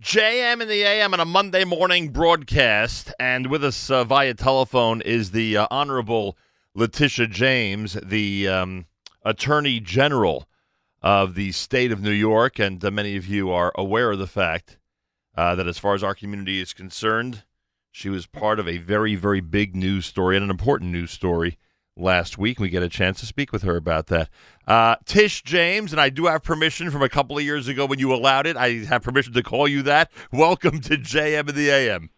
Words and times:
JM 0.00 0.62
in 0.62 0.68
the 0.68 0.82
AM 0.82 1.12
on 1.12 1.20
a 1.20 1.26
Monday 1.26 1.62
morning 1.62 2.08
broadcast, 2.08 3.12
and 3.20 3.48
with 3.48 3.62
us 3.62 3.90
uh, 3.90 4.02
via 4.02 4.32
telephone 4.32 5.02
is 5.02 5.32
the 5.32 5.58
uh, 5.58 5.66
Honorable 5.70 6.38
Letitia 6.74 7.26
James, 7.26 7.98
the 8.02 8.48
um, 8.48 8.86
Attorney 9.26 9.78
General 9.78 10.48
of 11.02 11.34
the 11.34 11.52
state 11.52 11.92
of 11.92 12.00
New 12.00 12.12
York. 12.12 12.58
And 12.58 12.82
uh, 12.82 12.90
many 12.90 13.14
of 13.14 13.26
you 13.26 13.50
are 13.50 13.72
aware 13.74 14.10
of 14.10 14.18
the 14.18 14.26
fact 14.26 14.78
uh, 15.36 15.54
that, 15.54 15.68
as 15.68 15.76
far 15.76 15.94
as 15.94 16.02
our 16.02 16.14
community 16.14 16.62
is 16.62 16.72
concerned, 16.72 17.44
she 17.90 18.08
was 18.08 18.24
part 18.24 18.58
of 18.58 18.66
a 18.66 18.78
very, 18.78 19.16
very 19.16 19.42
big 19.42 19.76
news 19.76 20.06
story 20.06 20.34
and 20.34 20.44
an 20.44 20.50
important 20.50 20.92
news 20.92 21.10
story 21.10 21.58
last 22.00 22.38
week. 22.38 22.58
We 22.58 22.68
get 22.68 22.82
a 22.82 22.88
chance 22.88 23.20
to 23.20 23.26
speak 23.26 23.52
with 23.52 23.62
her 23.62 23.76
about 23.76 24.06
that. 24.08 24.28
Uh, 24.66 24.96
Tish 25.04 25.42
James, 25.42 25.92
and 25.92 26.00
I 26.00 26.10
do 26.10 26.26
have 26.26 26.42
permission 26.42 26.90
from 26.90 27.02
a 27.02 27.08
couple 27.08 27.36
of 27.36 27.44
years 27.44 27.68
ago 27.68 27.86
when 27.86 27.98
you 27.98 28.12
allowed 28.14 28.46
it. 28.46 28.56
I 28.56 28.84
have 28.84 29.02
permission 29.02 29.32
to 29.34 29.42
call 29.42 29.68
you 29.68 29.82
that. 29.82 30.10
Welcome 30.32 30.80
to 30.82 30.96
JM 30.96 31.48
in 31.48 31.54
the 31.54 31.70
AM. 31.70 32.10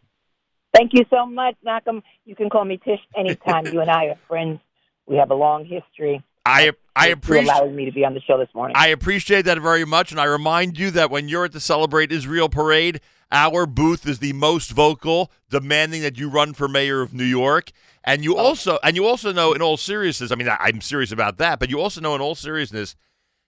Thank 0.74 0.92
you 0.94 1.04
so 1.10 1.26
much, 1.26 1.54
Nachum. 1.66 2.02
You 2.24 2.34
can 2.34 2.48
call 2.48 2.64
me 2.64 2.78
Tish 2.82 3.00
anytime. 3.16 3.66
you 3.66 3.80
and 3.80 3.90
I 3.90 4.06
are 4.06 4.18
friends. 4.28 4.60
We 5.06 5.16
have 5.16 5.30
a 5.30 5.34
long 5.34 5.64
history. 5.64 6.22
I 6.44 6.72
I 6.94 7.08
appreciate 7.08 7.44
allowing 7.44 7.76
me 7.76 7.84
to 7.84 7.92
be 7.92 8.04
on 8.04 8.14
the 8.14 8.20
show 8.20 8.38
this 8.38 8.48
morning. 8.54 8.76
I 8.76 8.88
appreciate 8.88 9.42
that 9.42 9.60
very 9.60 9.84
much, 9.84 10.10
and 10.10 10.20
I 10.20 10.24
remind 10.24 10.78
you 10.78 10.90
that 10.92 11.10
when 11.10 11.28
you're 11.28 11.44
at 11.44 11.52
the 11.52 11.60
Celebrate 11.60 12.10
Israel 12.10 12.48
parade, 12.48 13.00
our 13.32 13.66
booth 13.66 14.06
is 14.06 14.18
the 14.18 14.34
most 14.34 14.70
vocal, 14.70 15.32
demanding 15.50 16.02
that 16.02 16.18
you 16.18 16.28
run 16.28 16.52
for 16.52 16.68
mayor 16.68 17.00
of 17.00 17.14
New 17.14 17.24
York. 17.24 17.72
And 18.04 18.22
you 18.22 18.36
also 18.36 18.78
and 18.82 18.94
you 18.94 19.06
also 19.06 19.32
know 19.32 19.52
in 19.52 19.62
all 19.62 19.76
seriousness, 19.76 20.30
I 20.30 20.34
mean 20.34 20.48
I'm 20.48 20.80
serious 20.80 21.10
about 21.10 21.38
that, 21.38 21.58
but 21.58 21.70
you 21.70 21.80
also 21.80 22.00
know 22.00 22.14
in 22.14 22.20
all 22.20 22.34
seriousness 22.34 22.94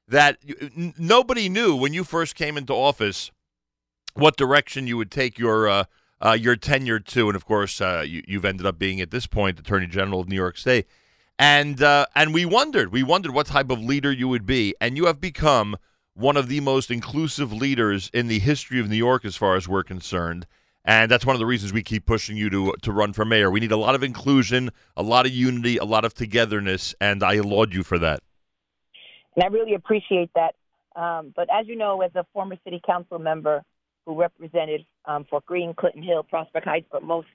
that 0.08 0.38
n- 0.46 0.94
nobody 0.98 1.48
knew 1.48 1.76
when 1.76 1.92
you 1.92 2.04
first 2.04 2.34
came 2.34 2.56
into 2.56 2.72
office 2.72 3.30
what 4.14 4.36
direction 4.36 4.86
you 4.86 4.96
would 4.96 5.10
take 5.10 5.38
your 5.38 5.68
uh, 5.68 5.84
uh, 6.24 6.36
your 6.38 6.56
tenure 6.56 7.00
to, 7.00 7.28
and 7.28 7.36
of 7.36 7.44
course 7.44 7.80
uh, 7.80 8.04
you, 8.06 8.22
you've 8.26 8.44
ended 8.44 8.64
up 8.64 8.78
being 8.78 9.00
at 9.00 9.10
this 9.10 9.26
point 9.26 9.58
Attorney 9.58 9.86
General 9.86 10.20
of 10.20 10.28
New 10.28 10.36
York 10.36 10.56
State, 10.56 10.86
and 11.38 11.82
uh, 11.82 12.06
and 12.14 12.32
we 12.32 12.44
wondered 12.44 12.92
we 12.92 13.02
wondered 13.02 13.34
what 13.34 13.46
type 13.46 13.70
of 13.70 13.80
leader 13.80 14.12
you 14.12 14.28
would 14.28 14.46
be, 14.46 14.74
and 14.80 14.96
you 14.96 15.06
have 15.06 15.20
become 15.20 15.76
one 16.14 16.36
of 16.36 16.48
the 16.48 16.60
most 16.60 16.90
inclusive 16.90 17.52
leaders 17.52 18.10
in 18.14 18.28
the 18.28 18.38
history 18.38 18.80
of 18.80 18.88
New 18.88 18.96
York, 18.96 19.24
as 19.24 19.36
far 19.36 19.56
as 19.56 19.68
we're 19.68 19.82
concerned. 19.82 20.46
And 20.84 21.10
that's 21.10 21.24
one 21.24 21.34
of 21.34 21.40
the 21.40 21.46
reasons 21.46 21.72
we 21.72 21.82
keep 21.82 22.04
pushing 22.04 22.36
you 22.36 22.50
to 22.50 22.74
to 22.82 22.92
run 22.92 23.14
for 23.14 23.24
mayor. 23.24 23.50
We 23.50 23.60
need 23.60 23.72
a 23.72 23.76
lot 23.76 23.94
of 23.94 24.02
inclusion, 24.02 24.70
a 24.96 25.02
lot 25.02 25.24
of 25.24 25.32
unity, 25.32 25.78
a 25.78 25.84
lot 25.84 26.04
of 26.04 26.12
togetherness, 26.12 26.94
and 27.00 27.22
I 27.22 27.40
laud 27.40 27.72
you 27.72 27.82
for 27.82 27.98
that. 27.98 28.20
And 29.34 29.44
I 29.44 29.46
really 29.48 29.74
appreciate 29.74 30.30
that. 30.34 30.54
Um, 30.94 31.32
but 31.34 31.48
as 31.52 31.66
you 31.66 31.76
know, 31.76 32.02
as 32.02 32.10
a 32.14 32.24
former 32.32 32.56
city 32.64 32.80
council 32.86 33.18
member 33.18 33.62
who 34.04 34.20
represented 34.20 34.84
um, 35.06 35.24
Fort 35.24 35.46
Greene, 35.46 35.74
Clinton 35.74 36.02
Hill, 36.02 36.22
Prospect 36.22 36.66
Heights, 36.66 36.86
but 36.92 37.02
most 37.02 37.28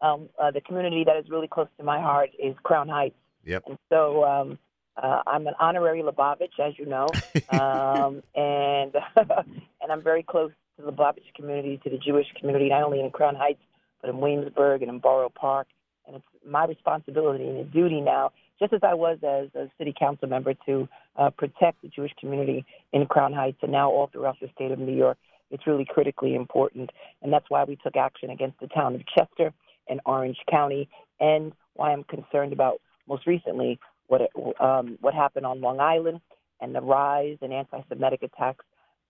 um, 0.00 0.28
uh, 0.40 0.50
the 0.50 0.60
community 0.60 1.04
that 1.04 1.16
is 1.16 1.28
really 1.28 1.48
close 1.48 1.68
to 1.78 1.84
my 1.84 2.00
heart 2.00 2.30
is 2.38 2.54
Crown 2.62 2.88
Heights. 2.88 3.16
Yep. 3.44 3.64
And 3.66 3.78
so 3.90 4.24
um, 4.24 4.58
uh, 4.96 5.22
I'm 5.26 5.46
an 5.46 5.54
honorary 5.58 6.02
Lubavitch, 6.02 6.58
as 6.60 6.74
you 6.78 6.86
know, 6.86 7.08
um, 7.50 8.22
and 8.34 8.94
and 9.16 9.90
I'm 9.90 10.02
very 10.02 10.22
close 10.22 10.52
to 10.76 10.84
the 10.84 10.92
Lubavitch 10.92 11.34
community, 11.34 11.80
to 11.84 11.90
the 11.90 11.98
Jewish 11.98 12.26
community, 12.38 12.68
not 12.68 12.82
only 12.82 13.00
in 13.00 13.10
Crown 13.10 13.34
Heights, 13.34 13.62
but 14.00 14.10
in 14.10 14.18
Williamsburg 14.18 14.82
and 14.82 14.90
in 14.90 14.98
Borough 14.98 15.32
Park. 15.34 15.68
And 16.06 16.16
it's 16.16 16.24
my 16.46 16.64
responsibility 16.66 17.44
and 17.44 17.58
a 17.58 17.64
duty 17.64 18.00
now, 18.00 18.32
just 18.58 18.72
as 18.72 18.80
I 18.82 18.94
was 18.94 19.18
as 19.22 19.54
a 19.54 19.70
city 19.78 19.94
council 19.96 20.28
member, 20.28 20.54
to 20.66 20.88
uh, 21.16 21.30
protect 21.30 21.82
the 21.82 21.88
Jewish 21.88 22.12
community 22.18 22.64
in 22.92 23.06
Crown 23.06 23.32
Heights 23.32 23.58
and 23.62 23.72
now 23.72 23.90
all 23.90 24.08
throughout 24.12 24.36
the 24.40 24.48
state 24.54 24.72
of 24.72 24.78
New 24.78 24.96
York. 24.96 25.16
It's 25.50 25.66
really 25.66 25.86
critically 25.88 26.34
important. 26.34 26.90
And 27.22 27.32
that's 27.32 27.44
why 27.48 27.64
we 27.64 27.76
took 27.76 27.96
action 27.96 28.30
against 28.30 28.58
the 28.60 28.66
town 28.68 28.94
of 28.94 29.02
Chester 29.06 29.52
and 29.88 30.00
Orange 30.06 30.38
County, 30.50 30.88
and 31.20 31.52
why 31.74 31.92
I'm 31.92 32.04
concerned 32.04 32.52
about 32.52 32.80
most 33.08 33.26
recently 33.26 33.78
what, 34.12 34.20
it, 34.20 34.30
um, 34.60 34.98
what 35.00 35.14
happened 35.14 35.46
on 35.46 35.62
Long 35.62 35.80
Island 35.80 36.20
and 36.60 36.74
the 36.74 36.82
rise 36.82 37.38
in 37.40 37.50
anti 37.50 37.80
Semitic 37.88 38.22
attacks 38.22 38.64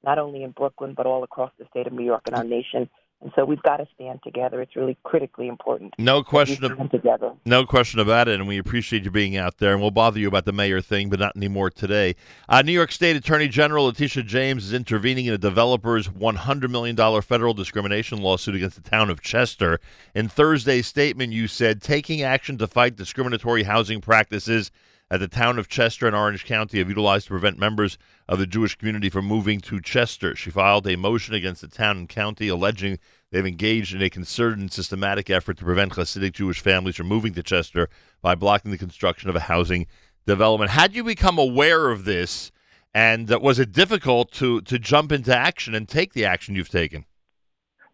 not 0.04 0.18
only 0.18 0.44
in 0.44 0.52
Brooklyn, 0.52 0.94
but 0.96 1.06
all 1.06 1.24
across 1.24 1.50
the 1.58 1.64
state 1.70 1.88
of 1.88 1.92
New 1.92 2.04
York 2.04 2.22
and 2.26 2.36
our 2.36 2.44
nation. 2.44 2.88
And 3.20 3.30
so 3.36 3.44
we've 3.44 3.62
got 3.62 3.76
to 3.76 3.86
stand 3.94 4.20
together. 4.24 4.60
It's 4.60 4.74
really 4.74 4.98
critically 5.04 5.46
important. 5.46 5.94
No 5.96 6.24
question. 6.24 6.64
Of, 6.64 6.90
together. 6.90 7.32
No 7.44 7.64
question 7.64 8.00
about 8.00 8.26
it. 8.26 8.40
And 8.40 8.48
we 8.48 8.58
appreciate 8.58 9.04
you 9.04 9.12
being 9.12 9.36
out 9.36 9.58
there. 9.58 9.72
And 9.72 9.80
we'll 9.80 9.92
bother 9.92 10.18
you 10.18 10.26
about 10.26 10.44
the 10.44 10.52
mayor 10.52 10.80
thing, 10.80 11.08
but 11.08 11.20
not 11.20 11.36
anymore 11.36 11.70
today. 11.70 12.16
Uh, 12.48 12.62
New 12.62 12.72
York 12.72 12.90
State 12.90 13.14
Attorney 13.14 13.46
General 13.46 13.84
Letitia 13.84 14.24
James 14.24 14.64
is 14.64 14.72
intervening 14.72 15.26
in 15.26 15.34
a 15.34 15.38
developer's 15.38 16.08
$100 16.08 16.68
million 16.68 16.96
federal 17.22 17.54
discrimination 17.54 18.22
lawsuit 18.22 18.56
against 18.56 18.82
the 18.82 18.88
town 18.90 19.08
of 19.08 19.20
Chester. 19.20 19.78
In 20.16 20.28
Thursday's 20.28 20.88
statement, 20.88 21.32
you 21.32 21.46
said 21.46 21.80
taking 21.80 22.22
action 22.22 22.58
to 22.58 22.66
fight 22.66 22.96
discriminatory 22.96 23.62
housing 23.62 24.00
practices 24.00 24.72
at 25.12 25.20
the 25.20 25.28
town 25.28 25.58
of 25.58 25.68
Chester 25.68 26.06
and 26.06 26.16
Orange 26.16 26.46
County 26.46 26.78
have 26.78 26.88
utilized 26.88 27.26
to 27.26 27.32
prevent 27.32 27.58
members 27.58 27.98
of 28.26 28.38
the 28.38 28.46
Jewish 28.46 28.76
community 28.76 29.10
from 29.10 29.26
moving 29.26 29.60
to 29.60 29.78
Chester. 29.78 30.34
She 30.34 30.48
filed 30.48 30.86
a 30.86 30.96
motion 30.96 31.34
against 31.34 31.60
the 31.60 31.68
town 31.68 31.98
and 31.98 32.08
county 32.08 32.48
alleging 32.48 32.98
they've 33.30 33.44
engaged 33.44 33.94
in 33.94 34.00
a 34.00 34.08
concerted 34.08 34.58
and 34.58 34.72
systematic 34.72 35.28
effort 35.28 35.58
to 35.58 35.66
prevent 35.66 35.92
Hasidic 35.92 36.32
Jewish 36.32 36.60
families 36.60 36.96
from 36.96 37.08
moving 37.08 37.34
to 37.34 37.42
Chester 37.42 37.90
by 38.22 38.34
blocking 38.34 38.70
the 38.70 38.78
construction 38.78 39.28
of 39.28 39.36
a 39.36 39.40
housing 39.40 39.86
development. 40.26 40.70
Had 40.70 40.94
you 40.94 41.04
become 41.04 41.38
aware 41.38 41.90
of 41.90 42.06
this, 42.06 42.50
and 42.94 43.30
uh, 43.30 43.38
was 43.38 43.58
it 43.58 43.70
difficult 43.70 44.32
to, 44.32 44.62
to 44.62 44.78
jump 44.78 45.12
into 45.12 45.36
action 45.36 45.74
and 45.74 45.86
take 45.86 46.14
the 46.14 46.24
action 46.24 46.54
you've 46.54 46.70
taken? 46.70 47.04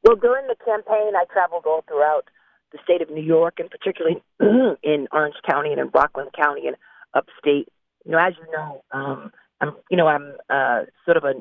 Well, 0.05 0.15
during 0.15 0.47
the 0.47 0.55
campaign, 0.65 1.15
I 1.17 1.25
traveled 1.33 1.65
all 1.67 1.83
throughout 1.89 2.29
the 2.71 2.79
state 2.85 3.03
of 3.03 3.11
New 3.11 3.25
York, 3.25 3.55
and 3.59 3.69
particularly 3.69 4.23
in 4.85 5.09
Orange 5.11 5.35
County 5.51 5.73
and 5.73 5.81
in 5.81 5.91
Rockland 5.93 6.31
County, 6.33 6.69
and 6.69 6.77
upstate. 7.15 7.69
You 8.05 8.13
know, 8.13 8.19
as 8.19 8.35
you 8.39 8.53
know, 8.53 8.83
um, 8.93 9.33
I'm 9.61 9.73
you 9.91 9.97
know 9.97 10.07
I'm 10.07 10.35
uh, 10.49 10.83
sort 11.05 11.17
of 11.17 11.25
a 11.25 11.33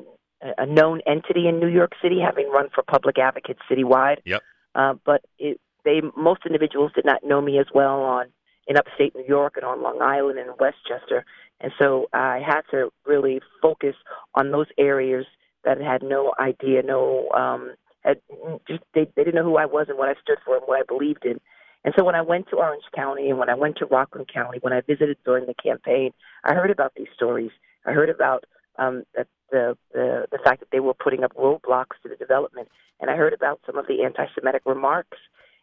a 0.58 0.66
known 0.66 1.00
entity 1.06 1.48
in 1.48 1.58
New 1.58 1.68
York 1.68 1.92
City, 2.02 2.18
having 2.24 2.48
run 2.50 2.68
for 2.74 2.82
public 2.82 3.18
advocate 3.18 3.56
citywide. 3.70 4.18
Yep. 4.24 4.42
Uh, 4.74 4.94
but 5.04 5.22
it, 5.38 5.60
they 5.84 6.00
most 6.16 6.40
individuals 6.46 6.92
did 6.94 7.04
not 7.04 7.24
know 7.24 7.40
me 7.40 7.58
as 7.58 7.66
well 7.74 8.00
on 8.02 8.26
in 8.66 8.76
upstate 8.76 9.14
New 9.16 9.24
York 9.26 9.54
and 9.56 9.64
on 9.64 9.82
Long 9.82 10.00
Island 10.02 10.38
and 10.38 10.50
Westchester, 10.60 11.24
and 11.60 11.72
so 11.78 12.06
I 12.12 12.40
had 12.44 12.62
to 12.70 12.90
really 13.06 13.40
focus 13.62 13.94
on 14.34 14.50
those 14.50 14.66
areas 14.78 15.26
that 15.64 15.80
had 15.80 16.02
no 16.02 16.34
idea, 16.38 16.82
no 16.82 17.28
um, 17.30 17.74
had 18.02 18.20
just 18.66 18.82
they, 18.94 19.06
they 19.16 19.24
didn't 19.24 19.34
know 19.34 19.44
who 19.44 19.56
I 19.56 19.66
was 19.66 19.86
and 19.88 19.98
what 19.98 20.08
I 20.08 20.14
stood 20.22 20.38
for 20.44 20.56
and 20.56 20.64
what 20.66 20.80
I 20.80 20.82
believed 20.86 21.24
in. 21.24 21.40
And 21.88 21.94
so 21.96 22.04
when 22.04 22.14
I 22.14 22.20
went 22.20 22.50
to 22.50 22.56
Orange 22.56 22.84
County 22.94 23.30
and 23.30 23.38
when 23.38 23.48
I 23.48 23.54
went 23.54 23.78
to 23.78 23.86
Rockland 23.86 24.28
County, 24.30 24.58
when 24.60 24.74
I 24.74 24.82
visited 24.82 25.16
during 25.24 25.46
the 25.46 25.54
campaign, 25.54 26.12
I 26.44 26.52
heard 26.52 26.70
about 26.70 26.92
these 26.94 27.06
stories. 27.14 27.50
I 27.86 27.92
heard 27.92 28.10
about 28.10 28.44
um, 28.78 29.04
the, 29.14 29.26
the 29.50 29.78
the 29.94 30.26
the 30.30 30.38
fact 30.44 30.60
that 30.60 30.68
they 30.70 30.80
were 30.80 30.92
putting 30.92 31.24
up 31.24 31.34
roadblocks 31.34 31.96
to 32.02 32.10
the 32.10 32.16
development, 32.16 32.68
and 33.00 33.10
I 33.10 33.16
heard 33.16 33.32
about 33.32 33.60
some 33.64 33.78
of 33.78 33.86
the 33.86 34.02
anti-Semitic 34.04 34.64
remarks. 34.66 35.16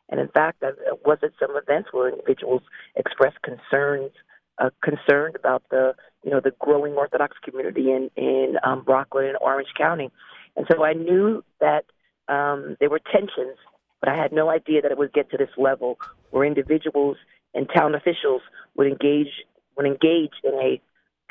And 0.09 0.19
in 0.19 0.27
fact, 0.29 0.63
I 0.63 0.71
was 1.05 1.19
at 1.21 1.29
some 1.39 1.55
events 1.55 1.89
where 1.91 2.09
individuals 2.09 2.63
expressed 2.95 3.37
concerns, 3.43 4.09
uh, 4.57 4.71
concerned 4.81 5.35
about 5.35 5.61
the 5.69 5.93
you 6.23 6.31
know 6.31 6.39
the 6.43 6.53
growing 6.59 6.93
Orthodox 6.93 7.37
community 7.43 7.91
in 7.91 8.09
in 8.15 8.55
um, 8.63 8.83
Rockland 8.87 9.27
and 9.27 9.37
Orange 9.41 9.69
County. 9.77 10.09
And 10.55 10.65
so 10.71 10.83
I 10.83 10.93
knew 10.93 11.43
that 11.59 11.85
um, 12.27 12.77
there 12.79 12.89
were 12.89 13.01
tensions 13.13 13.59
but 14.05 14.13
I 14.13 14.17
had 14.21 14.31
no 14.31 14.51
idea 14.51 14.83
that 14.83 14.91
it 14.91 14.99
would 14.99 15.13
get 15.13 15.31
to 15.31 15.37
this 15.37 15.49
level 15.57 15.97
where 16.29 16.45
individuals 16.45 17.17
and 17.55 17.67
town 17.75 17.95
officials 17.95 18.43
would 18.75 18.85
engage 18.85 19.31
would 19.75 19.87
engage 19.87 20.33
in 20.43 20.53
a, 20.53 20.79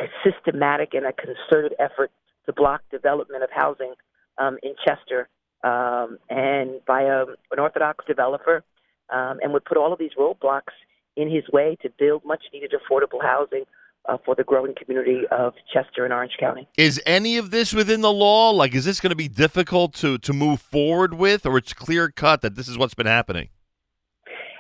a 0.03 0.07
systematic 0.25 0.93
and 0.93 1.07
a 1.07 1.13
concerted 1.13 1.75
effort 1.79 2.11
to 2.47 2.53
block 2.53 2.83
development 2.91 3.45
of 3.45 3.51
housing 3.53 3.95
um, 4.39 4.59
in 4.63 4.75
Chester 4.85 5.29
um, 5.63 6.19
and 6.29 6.85
by 6.85 7.03
a, 7.03 7.23
an 7.53 7.59
Orthodox 7.59 8.05
developer, 8.07 8.65
um, 9.09 9.39
and 9.41 9.53
would 9.53 9.65
put 9.65 9.79
all 9.79 9.93
of 9.93 9.99
these 9.99 10.13
roadblocks 10.19 10.75
in 11.17 11.31
his 11.31 11.45
way 11.53 11.79
to 11.81 11.89
build 11.97 12.23
much 12.25 12.43
needed 12.53 12.73
affordable 12.73 13.23
housing 13.23 13.65
uh, 14.07 14.19
for 14.25 14.35
the 14.35 14.45
growing 14.45 14.75
community 14.75 15.23
of 15.31 15.55
Chester 15.73 16.05
and 16.05 16.13
Orange 16.13 16.37
County. 16.39 16.69
Is 16.77 17.01
any 17.07 17.37
of 17.37 17.51
this 17.51 17.73
within 17.73 18.01
the 18.01 18.13
law? 18.13 18.51
Like, 18.51 18.75
is 18.75 18.85
this 18.85 19.01
going 19.01 19.11
to 19.11 19.17
be 19.17 19.29
difficult 19.29 19.95
to, 19.95 20.19
to 20.19 20.33
move 20.33 20.61
forward 20.61 21.15
with, 21.15 21.47
or 21.47 21.57
it's 21.57 21.73
clear 21.73 22.11
cut 22.11 22.43
that 22.43 22.55
this 22.55 22.69
is 22.69 22.77
what's 22.77 22.95
been 22.95 23.07
happening? 23.07 23.49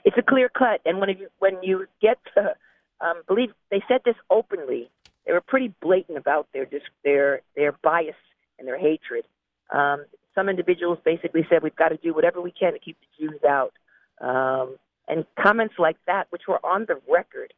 It's 0.04 0.16
a 0.18 0.22
clear 0.22 0.50
cut, 0.50 0.80
and 0.84 1.00
when 1.00 1.08
you 1.10 1.28
when 1.38 1.62
you 1.62 1.86
get 2.02 2.18
to 2.34 2.54
um, 3.00 3.22
believe 3.26 3.50
they 3.70 3.82
said 3.88 4.02
this 4.04 4.16
openly, 4.28 4.90
they 5.26 5.32
were 5.32 5.40
pretty 5.40 5.72
blatant 5.80 6.18
about 6.18 6.46
their 6.52 6.66
their 7.02 7.40
their 7.56 7.72
bias 7.82 8.14
and 8.58 8.68
their 8.68 8.78
hatred. 8.78 9.24
Um, 9.72 10.04
some 10.34 10.50
individuals 10.50 10.98
basically 11.04 11.46
said 11.48 11.62
we've 11.62 11.74
got 11.74 11.88
to 11.88 11.96
do 11.96 12.12
whatever 12.12 12.42
we 12.42 12.50
can 12.50 12.74
to 12.74 12.78
keep 12.78 12.98
the 13.00 13.26
Jews 13.26 13.40
out, 13.48 13.72
um, 14.20 14.76
and 15.08 15.24
comments 15.42 15.74
like 15.78 15.96
that, 16.06 16.26
which 16.30 16.42
were 16.46 16.64
on 16.64 16.84
the 16.86 17.00
record, 17.10 17.54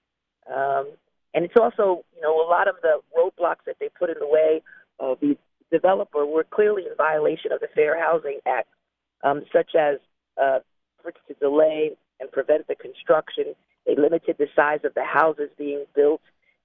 um, 0.54 0.88
and 1.34 1.44
it's 1.44 1.54
also, 1.60 2.04
you 2.14 2.22
know, 2.22 2.40
a 2.40 2.48
lot 2.48 2.68
of 2.68 2.76
the 2.82 3.00
roadblocks 3.16 3.64
that 3.66 3.76
they 3.80 3.88
put 3.98 4.10
in 4.10 4.16
the 4.18 4.28
way 4.28 4.62
of 4.98 5.18
the 5.20 5.36
developer 5.70 6.24
were 6.24 6.44
clearly 6.44 6.82
in 6.82 6.96
violation 6.96 7.52
of 7.52 7.60
the 7.60 7.68
Fair 7.74 8.00
Housing 8.00 8.38
Act, 8.46 8.68
um, 9.24 9.42
such 9.52 9.74
as 9.74 9.98
uh, 10.40 10.60
to 11.28 11.34
delay 11.40 11.92
and 12.20 12.30
prevent 12.32 12.66
the 12.66 12.74
construction. 12.74 13.54
They 13.86 13.94
limited 13.94 14.36
the 14.38 14.48
size 14.56 14.80
of 14.84 14.94
the 14.94 15.04
houses 15.04 15.50
being 15.56 15.84
built. 15.94 16.20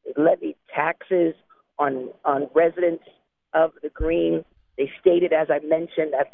They 0.05 0.19
levied 0.21 0.55
taxes 0.73 1.35
on 1.77 2.09
on 2.25 2.47
residents 2.55 3.03
of 3.53 3.71
the 3.83 3.89
green. 3.89 4.43
They 4.77 4.91
stated, 4.99 5.33
as 5.33 5.47
I 5.49 5.59
mentioned, 5.65 6.13
that 6.13 6.29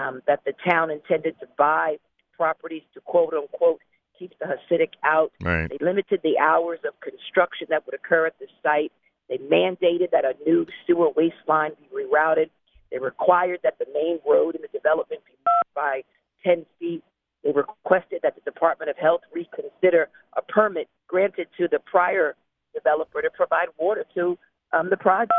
um, 0.00 0.22
that 0.26 0.40
the 0.44 0.54
town 0.68 0.90
intended 0.90 1.38
to 1.40 1.46
buy 1.58 1.96
properties 2.36 2.82
to 2.94 3.00
quote 3.00 3.34
unquote 3.34 3.80
keep 4.18 4.32
the 4.38 4.46
Hasidic 4.46 4.90
out. 5.02 5.32
Right. 5.40 5.68
They 5.68 5.84
limited 5.84 6.20
the 6.22 6.38
hours 6.38 6.80
of 6.86 6.94
construction 7.00 7.68
that 7.70 7.84
would 7.86 7.94
occur 7.94 8.26
at 8.26 8.38
the 8.38 8.46
site. 8.62 8.92
They 9.28 9.38
mandated 9.38 10.10
that 10.12 10.24
a 10.24 10.34
new 10.46 10.66
sewer 10.86 11.10
waste 11.16 11.36
line 11.48 11.72
be 11.80 11.88
rerouted. 11.94 12.50
They 12.90 12.98
required 12.98 13.60
that 13.62 13.78
the 13.78 13.86
main 13.92 14.18
road 14.28 14.54
in 14.54 14.62
the 14.62 14.68
development 14.68 15.22
be 15.24 15.32
moved 15.32 15.74
by 15.74 16.02
10 16.44 16.66
feet. 16.78 17.02
They 17.42 17.52
requested 17.52 18.20
that 18.22 18.34
the 18.34 18.40
Department 18.42 18.90
of 18.90 18.96
Health 18.96 19.22
reconsider 19.32 20.08
a 20.36 20.42
permit 20.42 20.88
granted 21.08 21.48
to 21.58 21.68
the 21.68 21.78
prior 21.78 22.36
developer 22.74 23.22
to 23.22 23.30
provide 23.30 23.68
water 23.78 24.04
to 24.14 24.38
um, 24.72 24.90
the 24.90 24.96
project. 24.96 25.32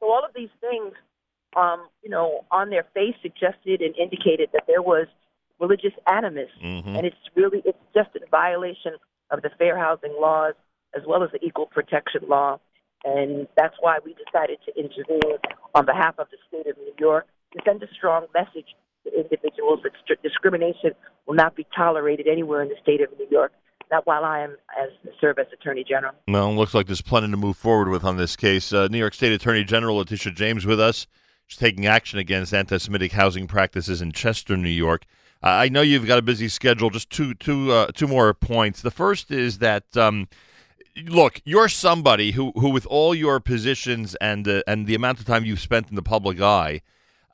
So 0.00 0.06
all 0.06 0.24
of 0.24 0.32
these 0.34 0.50
things, 0.60 0.92
um, 1.56 1.88
you 2.02 2.10
know, 2.10 2.44
on 2.50 2.70
their 2.70 2.84
face 2.94 3.14
suggested 3.22 3.80
and 3.80 3.96
indicated 3.96 4.50
that 4.52 4.64
there 4.66 4.82
was 4.82 5.06
religious 5.60 5.92
animus, 6.06 6.50
mm-hmm. 6.62 6.96
and 6.96 7.06
it's 7.06 7.16
really 7.34 7.62
it's 7.64 7.78
just 7.94 8.10
in 8.14 8.22
violation 8.30 8.92
of 9.30 9.42
the 9.42 9.50
fair 9.58 9.78
housing 9.78 10.14
laws 10.20 10.54
as 10.96 11.02
well 11.06 11.22
as 11.22 11.30
the 11.32 11.44
equal 11.44 11.66
protection 11.66 12.22
law, 12.28 12.58
and 13.04 13.46
that's 13.56 13.74
why 13.80 13.98
we 14.04 14.14
decided 14.14 14.58
to 14.64 14.72
intervene 14.78 15.38
on 15.74 15.84
behalf 15.84 16.14
of 16.18 16.26
the 16.30 16.38
state 16.48 16.70
of 16.70 16.76
New 16.78 16.94
York 16.98 17.26
to 17.52 17.58
send 17.64 17.82
a 17.82 17.88
strong 17.94 18.26
message 18.34 18.74
to 19.04 19.14
individuals 19.14 19.80
that 19.82 19.92
st- 20.04 20.22
discrimination 20.22 20.92
will 21.26 21.34
not 21.34 21.56
be 21.56 21.66
tolerated 21.76 22.26
anywhere 22.26 22.62
in 22.62 22.68
the 22.68 22.76
state 22.82 23.00
of 23.00 23.10
New 23.18 23.28
York. 23.30 23.52
Not 23.90 24.06
while 24.06 24.22
I 24.22 24.40
am 24.40 24.56
as 24.78 24.90
serve 25.18 25.38
as 25.38 25.46
Attorney 25.50 25.82
General. 25.82 26.12
Well, 26.28 26.50
it 26.50 26.54
looks 26.54 26.74
like 26.74 26.86
there's 26.86 27.00
plenty 27.00 27.30
to 27.30 27.38
move 27.38 27.56
forward 27.56 27.88
with 27.88 28.04
on 28.04 28.18
this 28.18 28.36
case. 28.36 28.70
Uh, 28.70 28.86
New 28.88 28.98
York 28.98 29.14
State 29.14 29.32
Attorney 29.32 29.64
General 29.64 29.96
Letitia 29.96 30.32
James 30.32 30.66
with 30.66 30.78
us. 30.78 31.06
She's 31.46 31.58
taking 31.58 31.86
action 31.86 32.18
against 32.18 32.52
anti-Semitic 32.52 33.12
housing 33.12 33.46
practices 33.46 34.02
in 34.02 34.12
Chester, 34.12 34.58
New 34.58 34.68
York. 34.68 35.06
I 35.42 35.68
know 35.68 35.82
you've 35.82 36.06
got 36.06 36.18
a 36.18 36.22
busy 36.22 36.48
schedule. 36.48 36.90
Just 36.90 37.10
two, 37.10 37.34
two, 37.34 37.70
uh, 37.72 37.88
two 37.94 38.08
more 38.08 38.32
points. 38.34 38.82
The 38.82 38.90
first 38.90 39.30
is 39.30 39.58
that. 39.58 39.96
Um, 39.96 40.28
look, 41.06 41.40
you're 41.44 41.68
somebody 41.68 42.32
who, 42.32 42.52
who, 42.56 42.70
with 42.70 42.86
all 42.86 43.14
your 43.14 43.40
positions 43.40 44.14
and 44.16 44.46
uh, 44.48 44.62
and 44.66 44.86
the 44.86 44.94
amount 44.94 45.20
of 45.20 45.26
time 45.26 45.44
you've 45.44 45.60
spent 45.60 45.88
in 45.90 45.94
the 45.94 46.02
public 46.02 46.40
eye, 46.40 46.80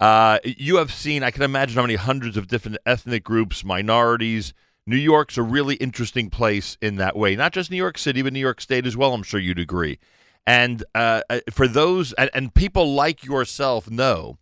uh, 0.00 0.38
you 0.44 0.76
have 0.76 0.92
seen. 0.92 1.22
I 1.22 1.30
can 1.30 1.42
imagine 1.42 1.76
how 1.76 1.82
many 1.82 1.94
hundreds 1.94 2.36
of 2.36 2.46
different 2.46 2.78
ethnic 2.84 3.24
groups, 3.24 3.64
minorities. 3.64 4.52
New 4.86 4.96
York's 4.96 5.38
a 5.38 5.42
really 5.42 5.76
interesting 5.76 6.28
place 6.28 6.76
in 6.82 6.96
that 6.96 7.16
way. 7.16 7.34
Not 7.36 7.52
just 7.52 7.70
New 7.70 7.76
York 7.78 7.96
City, 7.96 8.20
but 8.20 8.34
New 8.34 8.40
York 8.40 8.60
State 8.60 8.86
as 8.86 8.96
well. 8.96 9.14
I'm 9.14 9.22
sure 9.22 9.40
you'd 9.40 9.58
agree. 9.58 9.98
And 10.46 10.84
uh, 10.94 11.22
uh 11.30 11.40
for 11.50 11.66
those, 11.66 12.12
and, 12.14 12.28
and, 12.34 12.52
people 12.52 12.92
like 12.92 13.24
yourself 13.24 13.90
know 13.90 14.36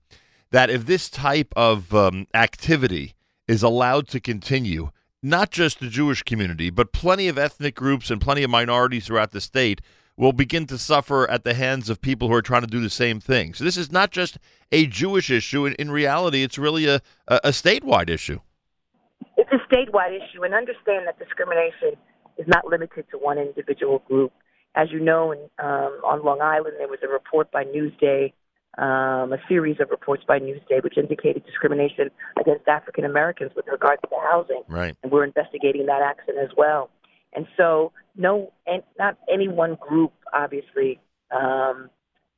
that 0.50 0.68
if 0.68 0.86
this 0.86 1.08
type 1.08 1.52
of 1.54 1.94
um, 1.94 2.26
activity 2.34 3.14
is 3.52 3.62
allowed 3.62 4.08
to 4.08 4.18
continue, 4.18 4.90
not 5.22 5.50
just 5.50 5.78
the 5.78 5.88
Jewish 5.88 6.22
community, 6.22 6.70
but 6.70 6.90
plenty 6.90 7.28
of 7.28 7.36
ethnic 7.36 7.74
groups 7.74 8.10
and 8.10 8.18
plenty 8.18 8.42
of 8.42 8.48
minorities 8.48 9.06
throughout 9.06 9.32
the 9.32 9.42
state 9.42 9.82
will 10.16 10.32
begin 10.32 10.66
to 10.66 10.78
suffer 10.78 11.30
at 11.30 11.44
the 11.44 11.52
hands 11.52 11.90
of 11.90 12.00
people 12.00 12.28
who 12.28 12.34
are 12.34 12.40
trying 12.40 12.62
to 12.62 12.66
do 12.66 12.80
the 12.80 12.88
same 12.88 13.20
thing. 13.20 13.52
So 13.52 13.62
this 13.62 13.76
is 13.76 13.92
not 13.92 14.10
just 14.10 14.38
a 14.72 14.86
Jewish 14.86 15.30
issue. 15.30 15.66
In, 15.66 15.90
reality, 15.90 16.42
it's 16.42 16.56
really 16.56 16.86
a, 16.86 17.02
a, 17.28 17.40
a 17.44 17.48
statewide 17.50 18.08
issue. 18.08 18.40
It's 19.36 19.50
a 19.52 19.74
statewide 19.74 20.16
issue, 20.16 20.44
and 20.44 20.54
understand 20.54 21.06
that 21.06 21.18
discrimination 21.18 21.92
is 22.38 22.48
not 22.48 22.66
limited 22.66 23.04
to 23.10 23.18
one 23.18 23.36
individual 23.36 23.98
group. 24.08 24.32
As 24.74 24.90
you 24.90 24.98
know, 24.98 25.32
in, 25.32 25.40
um, 25.58 26.00
on 26.04 26.24
Long 26.24 26.40
Island, 26.40 26.76
there 26.78 26.88
was 26.88 27.00
a 27.02 27.08
report 27.08 27.50
by 27.52 27.64
Newsday 27.64 28.32
um, 28.78 29.32
a 29.32 29.38
series 29.48 29.76
of 29.80 29.90
reports 29.90 30.22
by 30.26 30.38
Newsday 30.38 30.82
which 30.82 30.96
indicated 30.96 31.44
discrimination 31.44 32.10
against 32.40 32.66
African 32.68 33.04
Americans 33.04 33.52
with 33.54 33.66
regard 33.70 33.98
to 34.02 34.08
housing. 34.30 34.62
Right. 34.68 34.96
And 35.02 35.12
we're 35.12 35.24
investigating 35.24 35.86
that 35.86 36.02
action 36.02 36.34
as 36.42 36.50
well. 36.56 36.90
And 37.34 37.46
so, 37.56 37.92
no, 38.16 38.52
and 38.66 38.82
not 38.98 39.16
any 39.32 39.48
one 39.48 39.76
group, 39.80 40.12
obviously, 40.32 41.00
um, 41.30 41.90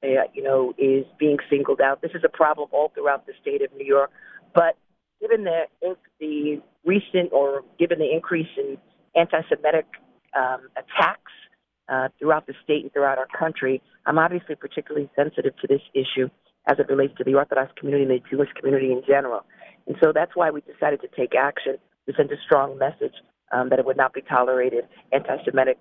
uh, 0.02 0.26
you 0.32 0.42
know, 0.42 0.74
is 0.78 1.04
being 1.18 1.38
singled 1.50 1.80
out. 1.80 2.02
This 2.02 2.12
is 2.14 2.22
a 2.24 2.28
problem 2.28 2.68
all 2.72 2.92
throughout 2.94 3.26
the 3.26 3.32
state 3.40 3.62
of 3.62 3.72
New 3.76 3.86
York. 3.86 4.10
But 4.54 4.76
given 5.20 5.44
the 5.44 5.62
the 6.20 6.60
recent 6.84 7.32
or 7.32 7.62
given 7.78 7.98
the 7.98 8.12
increase 8.12 8.48
in 8.56 8.76
anti-Semitic 9.16 9.86
um, 10.36 10.68
attacks 10.76 11.23
uh, 11.88 12.08
throughout 12.18 12.46
the 12.46 12.54
state 12.62 12.82
and 12.82 12.92
throughout 12.92 13.18
our 13.18 13.28
country. 13.38 13.82
I'm 14.06 14.18
obviously 14.18 14.54
particularly 14.54 15.10
sensitive 15.16 15.56
to 15.60 15.66
this 15.66 15.82
issue 15.94 16.28
as 16.66 16.78
it 16.78 16.88
relates 16.88 17.16
to 17.18 17.24
the 17.24 17.34
Orthodox 17.34 17.72
community 17.78 18.04
and 18.04 18.12
the 18.12 18.28
Jewish 18.30 18.48
community 18.58 18.92
in 18.92 19.02
general. 19.06 19.44
And 19.86 19.96
so 20.02 20.12
that's 20.14 20.32
why 20.34 20.50
we 20.50 20.62
decided 20.62 21.00
to 21.02 21.08
take 21.08 21.34
action 21.34 21.76
to 22.06 22.14
send 22.16 22.30
a 22.30 22.36
strong 22.44 22.78
message 22.78 23.14
um, 23.52 23.68
that 23.68 23.78
it 23.78 23.84
would 23.84 23.96
not 23.96 24.14
be 24.14 24.22
tolerated. 24.22 24.84
Anti 25.12 25.36
Semitic 25.44 25.78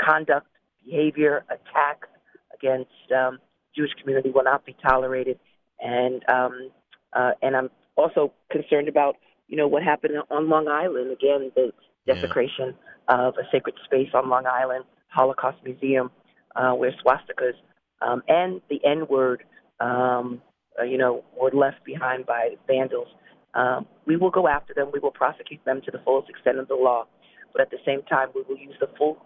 conduct, 0.00 0.46
behavior, 0.84 1.44
attacks 1.50 2.08
against 2.54 2.90
um, 3.16 3.38
Jewish 3.76 3.90
community 4.00 4.30
will 4.30 4.44
not 4.44 4.64
be 4.64 4.76
tolerated. 4.82 5.38
And 5.80 6.22
um, 6.28 6.70
uh, 7.12 7.32
and 7.42 7.56
I'm 7.56 7.70
also 7.96 8.32
concerned 8.50 8.88
about 8.88 9.16
you 9.48 9.56
know 9.56 9.66
what 9.66 9.82
happened 9.82 10.14
on 10.30 10.48
Long 10.48 10.68
Island 10.68 11.10
again, 11.10 11.50
the 11.56 11.72
desecration 12.06 12.74
yeah. 13.08 13.26
of 13.26 13.34
a 13.34 13.42
sacred 13.50 13.74
space 13.84 14.10
on 14.14 14.28
Long 14.28 14.46
Island 14.46 14.84
Holocaust 15.10 15.58
Museum, 15.64 16.10
uh, 16.56 16.72
where 16.72 16.92
swastikas 17.04 17.54
um, 18.00 18.22
and 18.28 18.60
the 18.70 18.80
N 18.84 19.06
word, 19.08 19.44
um, 19.80 20.40
uh, 20.78 20.84
you 20.84 20.98
know, 20.98 21.24
were 21.40 21.50
left 21.52 21.84
behind 21.84 22.26
by 22.26 22.50
vandals. 22.66 23.08
Um, 23.54 23.86
we 24.06 24.16
will 24.16 24.30
go 24.30 24.48
after 24.48 24.72
them. 24.74 24.90
We 24.92 25.00
will 25.00 25.10
prosecute 25.10 25.64
them 25.64 25.80
to 25.84 25.90
the 25.90 25.98
fullest 26.04 26.30
extent 26.30 26.58
of 26.58 26.68
the 26.68 26.74
law. 26.74 27.06
But 27.52 27.62
at 27.62 27.70
the 27.70 27.78
same 27.84 28.02
time, 28.02 28.28
we 28.34 28.42
will 28.48 28.56
use 28.56 28.76
the 28.80 28.88
full 28.96 29.18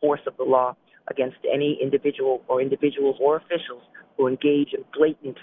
force 0.00 0.20
of 0.26 0.36
the 0.36 0.44
law 0.44 0.76
against 1.08 1.38
any 1.50 1.78
individual 1.82 2.42
or 2.48 2.60
individuals 2.60 3.16
or 3.20 3.36
officials 3.36 3.82
who 4.16 4.28
engage 4.28 4.74
in 4.74 4.84
blatant 4.96 5.38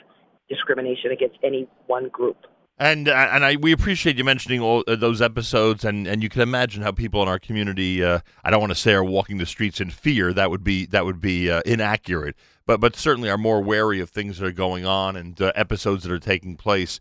discrimination 0.49 1.11
against 1.11 1.37
any 1.43 1.67
one 1.87 2.09
group. 2.09 2.37
And 2.79 3.07
uh, 3.07 3.29
and 3.31 3.43
I 3.43 3.55
we 3.55 3.71
appreciate 3.71 4.17
you 4.17 4.23
mentioning 4.23 4.61
all 4.61 4.83
uh, 4.87 4.95
those 4.95 5.19
episodes, 5.19 5.83
and, 5.83 6.05
and 6.05 6.21
you 6.21 6.29
can 6.29 6.41
imagine 6.41 6.83
how 6.83 6.91
people 6.91 7.23
in 7.23 7.27
our 7.27 7.39
community 7.39 8.03
uh, 8.03 8.19
I 8.43 8.51
don't 8.51 8.59
want 8.59 8.71
to 8.71 8.75
say 8.75 8.93
are 8.93 9.03
walking 9.03 9.39
the 9.39 9.47
streets 9.47 9.81
in 9.81 9.89
fear. 9.89 10.31
That 10.31 10.51
would 10.51 10.63
be 10.63 10.85
that 10.87 11.03
would 11.03 11.19
be 11.19 11.49
uh, 11.49 11.61
inaccurate, 11.65 12.35
but 12.67 12.79
but 12.79 12.95
certainly 12.95 13.31
are 13.31 13.37
more 13.37 13.61
wary 13.61 13.99
of 13.99 14.11
things 14.11 14.37
that 14.37 14.45
are 14.45 14.51
going 14.51 14.85
on 14.85 15.15
and 15.15 15.41
uh, 15.41 15.51
episodes 15.55 16.03
that 16.03 16.11
are 16.11 16.19
taking 16.19 16.55
place. 16.55 16.99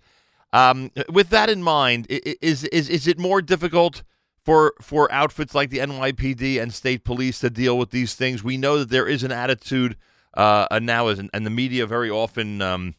Um, 0.54 0.92
with 1.10 1.28
that 1.28 1.50
in 1.50 1.62
mind, 1.62 2.06
is 2.08 2.64
is 2.64 2.88
is 2.88 3.06
it 3.06 3.18
more 3.18 3.42
difficult 3.42 4.02
for 4.42 4.72
for 4.80 5.12
outfits 5.12 5.54
like 5.54 5.68
the 5.68 5.78
NYPD 5.78 6.58
and 6.58 6.72
state 6.72 7.04
police 7.04 7.40
to 7.40 7.50
deal 7.50 7.76
with 7.76 7.90
these 7.90 8.14
things? 8.14 8.42
We 8.42 8.56
know 8.56 8.78
that 8.78 8.88
there 8.88 9.06
is 9.06 9.22
an 9.22 9.32
attitude 9.32 9.98
uh, 10.32 10.80
now, 10.80 11.08
and 11.08 11.30
the 11.32 11.50
media 11.50 11.86
very 11.86 12.08
often. 12.08 12.62
Um, 12.62 12.94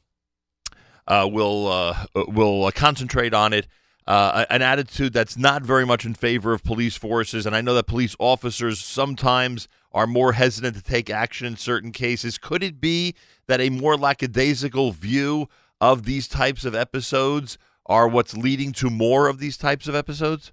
will 1.29 1.67
uh, 1.67 2.05
will 2.13 2.65
uh, 2.65 2.71
concentrate 2.71 3.33
on 3.33 3.53
it. 3.53 3.67
Uh, 4.05 4.45
an 4.49 4.61
attitude 4.61 5.11
that's 5.11 5.37
not 5.37 5.63
very 5.63 5.85
much 5.85 6.05
in 6.05 6.13
favor 6.13 6.53
of 6.53 6.63
police 6.63 6.95
forces, 6.95 7.45
and 7.45 7.53
I 7.53 7.59
know 7.59 7.73
that 7.73 7.87
police 7.87 8.15
officers 8.19 8.79
sometimes 8.79 9.67
are 9.91 10.07
more 10.07 10.33
hesitant 10.33 10.77
to 10.77 10.81
take 10.81 11.09
action 11.09 11.45
in 11.45 11.57
certain 11.57 11.91
cases. 11.91 12.37
Could 12.37 12.63
it 12.63 12.79
be 12.79 13.15
that 13.47 13.59
a 13.59 13.69
more 13.69 13.97
lackadaisical 13.97 14.91
view 14.91 15.49
of 15.81 16.05
these 16.05 16.27
types 16.27 16.63
of 16.63 16.73
episodes 16.73 17.57
are 17.85 18.07
what's 18.07 18.35
leading 18.35 18.71
to 18.73 18.89
more 18.89 19.27
of 19.27 19.39
these 19.39 19.57
types 19.57 19.87
of 19.87 19.95
episodes? 19.95 20.51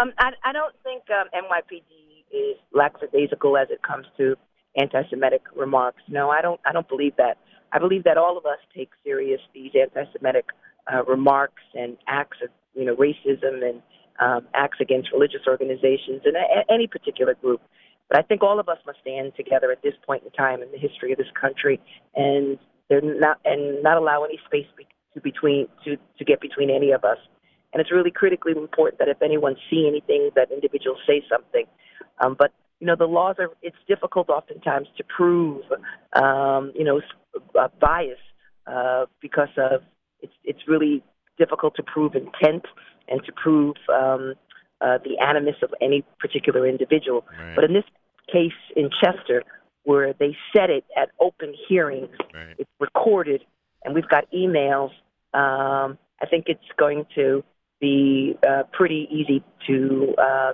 Um, 0.00 0.12
I, 0.18 0.30
I, 0.44 0.52
don't 0.52 0.74
think 0.82 1.02
um, 1.10 1.28
NYPD 1.34 1.82
is 2.32 2.56
lackadaisical 2.72 3.56
as 3.58 3.68
it 3.70 3.82
comes 3.82 4.06
to 4.16 4.36
anti-Semitic 4.76 5.42
remarks. 5.54 6.00
No, 6.08 6.30
I 6.30 6.40
don't. 6.40 6.58
I 6.64 6.72
don't 6.72 6.88
believe 6.88 7.14
that. 7.16 7.36
I 7.72 7.78
believe 7.78 8.04
that 8.04 8.18
all 8.18 8.36
of 8.36 8.44
us 8.46 8.58
take 8.76 8.90
serious 9.04 9.40
these 9.54 9.72
anti-Semitic 9.80 10.46
uh, 10.92 11.04
remarks 11.04 11.62
and 11.74 11.96
acts 12.06 12.38
of 12.42 12.50
you 12.74 12.84
know 12.84 12.96
racism 12.96 13.66
and 13.68 13.82
um, 14.20 14.46
acts 14.54 14.78
against 14.80 15.10
religious 15.12 15.42
organizations 15.46 16.22
and 16.24 16.36
a- 16.36 16.72
any 16.72 16.86
particular 16.86 17.34
group. 17.34 17.60
But 18.08 18.18
I 18.18 18.22
think 18.22 18.42
all 18.42 18.60
of 18.60 18.68
us 18.68 18.78
must 18.86 19.00
stand 19.00 19.32
together 19.36 19.72
at 19.72 19.82
this 19.82 19.94
point 20.06 20.22
in 20.24 20.30
time 20.32 20.62
in 20.62 20.70
the 20.70 20.78
history 20.78 21.12
of 21.12 21.18
this 21.18 21.32
country, 21.40 21.80
and 22.14 22.58
they're 22.88 23.00
not 23.00 23.38
and 23.44 23.82
not 23.82 23.96
allow 23.96 24.24
any 24.24 24.38
space 24.44 24.66
be- 24.76 24.86
to 25.14 25.20
between 25.20 25.66
to 25.84 25.96
to 26.18 26.24
get 26.24 26.40
between 26.40 26.70
any 26.70 26.90
of 26.90 27.04
us. 27.04 27.18
And 27.72 27.80
it's 27.80 27.90
really 27.90 28.10
critically 28.10 28.52
important 28.52 28.98
that 28.98 29.08
if 29.08 29.22
anyone 29.22 29.56
see 29.70 29.86
anything, 29.88 30.30
that 30.36 30.52
individuals 30.52 30.98
say 31.06 31.24
something. 31.30 31.64
Um, 32.22 32.36
but 32.38 32.52
you 32.82 32.86
know 32.86 32.96
the 32.96 33.06
laws 33.06 33.36
are 33.38 33.48
it's 33.62 33.76
difficult 33.86 34.28
oftentimes 34.28 34.88
to 34.96 35.04
prove 35.04 35.62
um, 36.14 36.72
you 36.74 36.82
know 36.82 37.00
uh, 37.58 37.68
bias 37.80 38.18
uh, 38.66 39.06
because 39.20 39.54
of 39.56 39.82
it's 40.20 40.32
it's 40.42 40.66
really 40.66 41.00
difficult 41.38 41.76
to 41.76 41.84
prove 41.84 42.16
intent 42.16 42.64
and 43.06 43.24
to 43.24 43.30
prove 43.40 43.76
um, 43.88 44.34
uh, 44.80 44.98
the 45.04 45.16
animus 45.24 45.54
of 45.62 45.70
any 45.80 46.04
particular 46.18 46.66
individual. 46.66 47.24
Right. 47.38 47.54
But 47.54 47.64
in 47.64 47.72
this 47.72 47.84
case 48.32 48.50
in 48.74 48.90
Chester, 49.00 49.44
where 49.84 50.12
they 50.12 50.36
said 50.54 50.68
it 50.68 50.84
at 51.00 51.10
open 51.20 51.54
hearings, 51.68 52.10
Right. 52.34 52.56
it's 52.58 52.70
recorded, 52.80 53.44
and 53.84 53.94
we've 53.94 54.08
got 54.08 54.24
emails. 54.32 54.90
Um, 55.34 55.98
I 56.20 56.26
think 56.28 56.46
it's 56.48 56.70
going 56.76 57.06
to 57.14 57.44
be 57.80 58.36
uh, 58.48 58.64
pretty 58.72 59.06
easy 59.08 59.44
to 59.68 60.14
uh, 60.18 60.52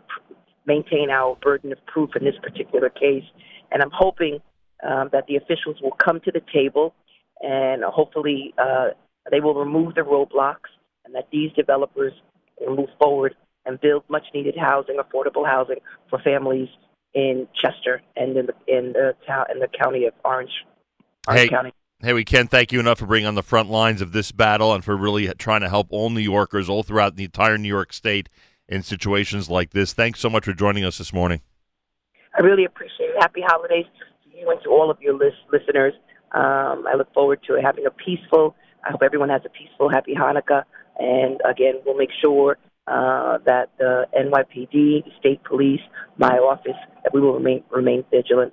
maintain 0.68 1.10
our 1.10 1.37
burden 1.42 1.72
of 1.72 1.84
proof 1.87 2.10
in 2.14 2.25
this 2.25 2.37
particular 2.40 2.90
case. 2.90 3.25
And 3.72 3.82
I'm 3.82 3.90
hoping 3.92 4.38
um, 4.87 5.08
that 5.12 5.26
the 5.26 5.37
officials 5.37 5.76
will 5.82 5.96
come 6.04 6.20
to 6.20 6.30
the 6.30 6.42
table 6.52 6.94
and 7.40 7.82
hopefully 7.84 8.54
uh, 8.58 8.88
they 9.30 9.40
will 9.40 9.54
remove 9.54 9.94
the 9.94 10.02
roadblocks 10.02 10.70
and 11.04 11.14
that 11.14 11.28
these 11.32 11.50
developers 11.52 12.12
will 12.60 12.76
move 12.76 12.90
forward 13.00 13.34
and 13.66 13.80
build 13.80 14.04
much 14.08 14.25
needed 14.34 14.56
housing, 14.56 14.98
affordable 14.98 15.46
housing 15.46 15.78
for 16.10 16.18
families 16.20 16.68
in 17.14 17.48
Chester 17.60 18.02
and 18.16 18.37
in 18.37 18.46
the 18.46 18.54
in 18.66 18.92
the 18.92 19.14
town 19.26 19.46
in 19.52 19.60
the 19.60 19.68
county 19.68 20.04
of 20.04 20.12
Orange, 20.25 20.50
Orange 21.26 21.42
Hey. 21.42 21.48
County. 21.48 21.72
Hey, 22.00 22.12
we 22.12 22.25
can't 22.25 22.48
thank 22.48 22.70
you 22.70 22.78
enough 22.78 23.00
for 23.00 23.06
being 23.06 23.26
on 23.26 23.34
the 23.34 23.42
front 23.42 23.70
lines 23.70 24.00
of 24.00 24.12
this 24.12 24.30
battle 24.30 24.72
and 24.72 24.84
for 24.84 24.96
really 24.96 25.26
trying 25.34 25.62
to 25.62 25.68
help 25.68 25.88
all 25.90 26.10
New 26.10 26.20
Yorkers 26.20 26.68
all 26.68 26.84
throughout 26.84 27.16
the 27.16 27.25
entire 27.25 27.58
New 27.58 27.68
York 27.68 27.92
State 27.92 28.28
in 28.68 28.82
situations 28.82 29.48
like 29.48 29.70
this. 29.70 29.92
Thanks 29.92 30.20
so 30.20 30.28
much 30.28 30.44
for 30.44 30.52
joining 30.52 30.84
us 30.84 30.98
this 30.98 31.12
morning. 31.12 31.40
I 32.38 32.42
really 32.42 32.64
appreciate 32.64 33.06
it. 33.06 33.16
Happy 33.20 33.40
holidays 33.44 33.87
to 33.98 34.38
you 34.38 34.50
and 34.50 34.60
to 34.62 34.70
all 34.70 34.90
of 34.90 35.00
your 35.00 35.14
lis- 35.14 35.32
listeners. 35.52 35.94
Um, 36.32 36.87
I 36.87 36.94
look 36.96 37.12
forward 37.14 37.40
to 37.46 37.58
having 37.62 37.87
a 37.87 37.90
peaceful. 37.90 38.54
I 38.84 38.90
hope 38.90 39.02
everyone 39.02 39.30
has 39.30 39.42
a 39.44 39.48
peaceful, 39.48 39.88
happy 39.88 40.14
Hanukkah. 40.14 40.64
And 40.98 41.40
again, 41.48 41.75
we'll 41.84 41.96
make 41.96 42.10
sure 42.20 42.58
uh, 42.87 43.38
that 43.46 43.70
the 43.78 44.06
NYPD, 44.16 45.04
the 45.04 45.10
state 45.18 45.42
police, 45.44 45.80
my 46.16 46.38
office, 46.38 46.76
that 47.02 47.12
we 47.12 47.20
will 47.20 47.34
remain 47.34 47.62
remain 47.70 48.04
vigilant. 48.10 48.52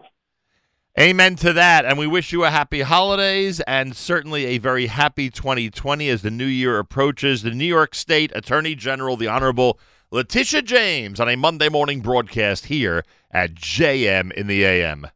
Amen 0.97 1.35
to 1.37 1.51
that. 1.51 1.83
And 1.83 1.97
we 1.97 2.07
wish 2.07 2.31
you 2.31 2.45
a 2.45 2.49
happy 2.49 2.81
holidays 2.81 3.59
and 3.61 3.93
certainly 3.93 4.45
a 4.45 4.59
very 4.59 4.87
happy 4.87 5.29
2020 5.29 6.07
as 6.07 6.21
the 6.21 6.31
new 6.31 6.45
year 6.45 6.79
approaches. 6.79 7.41
The 7.41 7.51
New 7.51 7.65
York 7.65 7.93
State 7.93 8.31
Attorney 8.33 8.75
General, 8.75 9.17
the 9.17 9.27
Honorable 9.27 9.77
Letitia 10.15 10.61
James, 10.61 11.19
on 11.19 11.27
a 11.27 11.35
Monday 11.35 11.67
morning 11.67 11.99
broadcast 11.99 12.67
here 12.67 13.03
at 13.31 13.53
JM 13.53 14.31
in 14.31 14.47
the 14.47 14.63
AM. 14.63 15.07